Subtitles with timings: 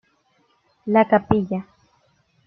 [0.87, 1.63] La Capilla.